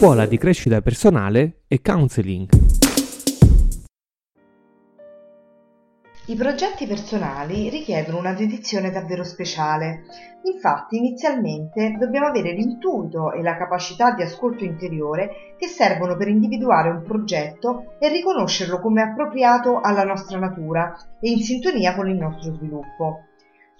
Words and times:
scuola 0.00 0.24
di 0.24 0.38
crescita 0.38 0.80
personale 0.80 1.64
e 1.68 1.82
counseling. 1.82 2.48
I 6.28 6.34
progetti 6.36 6.86
personali 6.86 7.68
richiedono 7.68 8.16
una 8.16 8.32
dedizione 8.32 8.90
davvero 8.90 9.24
speciale. 9.24 10.04
Infatti, 10.44 10.96
inizialmente 10.96 11.98
dobbiamo 11.98 12.28
avere 12.28 12.52
l'intuito 12.52 13.32
e 13.32 13.42
la 13.42 13.58
capacità 13.58 14.14
di 14.14 14.22
ascolto 14.22 14.64
interiore 14.64 15.54
che 15.58 15.66
servono 15.66 16.16
per 16.16 16.28
individuare 16.28 16.88
un 16.88 17.02
progetto 17.02 17.96
e 17.98 18.08
riconoscerlo 18.08 18.80
come 18.80 19.02
appropriato 19.02 19.80
alla 19.82 20.04
nostra 20.04 20.38
natura 20.38 20.96
e 21.20 21.28
in 21.28 21.40
sintonia 21.40 21.94
con 21.94 22.08
il 22.08 22.16
nostro 22.16 22.54
sviluppo. 22.54 23.24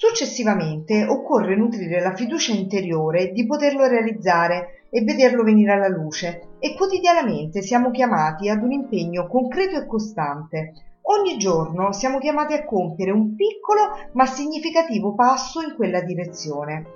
Successivamente 0.02 1.04
occorre 1.04 1.54
nutrire 1.54 2.00
la 2.00 2.14
fiducia 2.14 2.54
interiore 2.54 3.32
di 3.32 3.44
poterlo 3.44 3.86
realizzare 3.86 4.86
e 4.88 5.02
vederlo 5.02 5.42
venire 5.42 5.72
alla 5.72 5.88
luce 5.88 6.54
e 6.58 6.74
quotidianamente 6.74 7.60
siamo 7.60 7.90
chiamati 7.90 8.48
ad 8.48 8.62
un 8.62 8.72
impegno 8.72 9.26
concreto 9.26 9.76
e 9.76 9.86
costante. 9.86 10.72
Ogni 11.02 11.36
giorno 11.36 11.92
siamo 11.92 12.18
chiamati 12.18 12.54
a 12.54 12.64
compiere 12.64 13.10
un 13.10 13.34
piccolo 13.34 14.08
ma 14.12 14.24
significativo 14.24 15.14
passo 15.14 15.60
in 15.60 15.74
quella 15.76 16.00
direzione. 16.00 16.86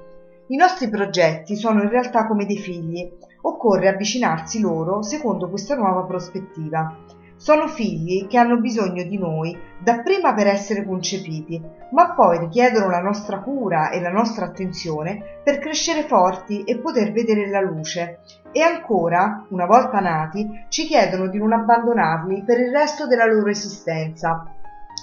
I 0.46 0.56
nostri 0.56 0.88
progetti 0.88 1.56
sono 1.56 1.82
in 1.82 1.91
realtà 1.91 2.27
come 2.27 2.46
dei 2.46 2.58
figli, 2.58 3.06
occorre 3.42 3.88
avvicinarsi 3.88 4.60
loro 4.60 5.02
secondo 5.02 5.50
questa 5.50 5.74
nuova 5.74 6.05
prospettiva. 6.05 6.96
Sono 7.44 7.68
figli 7.68 8.26
che 8.26 8.38
hanno 8.38 8.56
bisogno 8.56 9.02
di 9.02 9.18
noi 9.18 9.54
dapprima 9.78 10.32
per 10.32 10.46
essere 10.46 10.82
concepiti, 10.82 11.62
ma 11.90 12.14
poi 12.14 12.38
richiedono 12.38 12.88
la 12.88 13.02
nostra 13.02 13.40
cura 13.40 13.90
e 13.90 14.00
la 14.00 14.08
nostra 14.08 14.46
attenzione 14.46 15.41
per 15.44 15.58
crescere 15.58 16.04
forti 16.04 16.64
e 16.64 16.78
poter 16.78 17.12
vedere 17.12 17.50
la 17.50 17.60
luce. 17.60 18.20
E 18.50 18.62
ancora, 18.62 19.44
una 19.50 19.66
volta 19.66 20.00
nati, 20.00 20.64
ci 20.70 20.86
chiedono 20.86 21.27
di 21.27 21.36
non 21.36 21.52
abbandonarli 21.52 22.44
per 22.44 22.60
il 22.60 22.70
resto 22.70 23.06
della 23.06 23.27
loro 23.27 23.50
esistenza. 23.50 24.50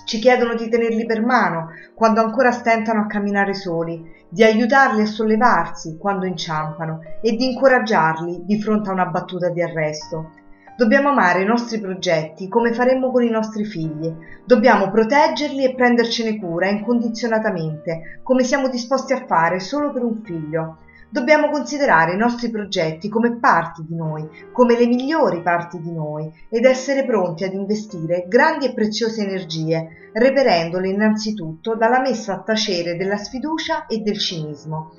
Ci 0.03 0.17
chiedono 0.17 0.55
di 0.55 0.67
tenerli 0.67 1.05
per 1.05 1.23
mano 1.23 1.67
quando 1.93 2.21
ancora 2.21 2.51
stentano 2.51 3.01
a 3.01 3.05
camminare 3.05 3.53
soli, 3.53 4.03
di 4.27 4.43
aiutarli 4.43 5.01
a 5.01 5.05
sollevarsi 5.05 5.95
quando 5.99 6.25
inciampano 6.25 7.01
e 7.21 7.35
di 7.35 7.51
incoraggiarli 7.51 8.45
di 8.45 8.59
fronte 8.59 8.89
a 8.89 8.93
una 8.93 9.05
battuta 9.05 9.49
di 9.49 9.61
arresto. 9.61 10.40
Dobbiamo 10.81 11.09
amare 11.09 11.43
i 11.43 11.45
nostri 11.45 11.79
progetti 11.79 12.47
come 12.47 12.73
faremmo 12.73 13.11
con 13.11 13.21
i 13.21 13.29
nostri 13.29 13.65
figli. 13.65 14.11
Dobbiamo 14.43 14.89
proteggerli 14.89 15.63
e 15.63 15.75
prendercene 15.75 16.39
cura 16.39 16.69
incondizionatamente, 16.69 18.19
come 18.23 18.43
siamo 18.43 18.67
disposti 18.67 19.13
a 19.13 19.23
fare 19.27 19.59
solo 19.59 19.93
per 19.93 20.03
un 20.03 20.23
figlio. 20.23 20.77
Dobbiamo 21.07 21.51
considerare 21.51 22.15
i 22.15 22.17
nostri 22.17 22.49
progetti 22.49 23.09
come 23.09 23.37
parti 23.37 23.85
di 23.87 23.95
noi, 23.95 24.27
come 24.51 24.75
le 24.75 24.87
migliori 24.87 25.43
parti 25.43 25.79
di 25.79 25.93
noi, 25.93 26.27
ed 26.49 26.65
essere 26.65 27.05
pronti 27.05 27.43
ad 27.43 27.53
investire 27.53 28.25
grandi 28.27 28.65
e 28.65 28.73
preziose 28.73 29.21
energie, 29.21 30.09
reperendole 30.13 30.89
innanzitutto 30.89 31.75
dalla 31.75 32.01
messa 32.01 32.33
a 32.33 32.41
tacere 32.41 32.97
della 32.97 33.17
sfiducia 33.17 33.85
e 33.85 33.99
del 33.99 34.17
cinismo. 34.17 34.93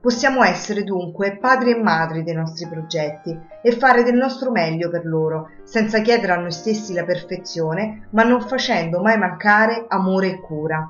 Possiamo 0.00 0.44
essere 0.44 0.84
dunque 0.84 1.38
padri 1.38 1.72
e 1.72 1.82
madri 1.82 2.22
dei 2.22 2.34
nostri 2.34 2.68
progetti 2.68 3.36
e 3.60 3.72
fare 3.72 4.04
del 4.04 4.14
nostro 4.14 4.52
meglio 4.52 4.90
per 4.90 5.04
loro, 5.04 5.48
senza 5.64 6.00
chiedere 6.02 6.34
a 6.34 6.36
noi 6.36 6.52
stessi 6.52 6.94
la 6.94 7.04
perfezione, 7.04 8.06
ma 8.10 8.22
non 8.22 8.40
facendo 8.40 9.00
mai 9.00 9.18
mancare 9.18 9.86
amore 9.88 10.28
e 10.28 10.40
cura. 10.40 10.88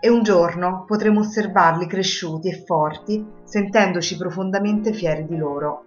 E 0.00 0.08
un 0.08 0.24
giorno 0.24 0.84
potremo 0.86 1.20
osservarli 1.20 1.86
cresciuti 1.86 2.48
e 2.48 2.64
forti, 2.64 3.24
sentendoci 3.44 4.16
profondamente 4.16 4.92
fieri 4.92 5.24
di 5.24 5.36
loro. 5.36 5.84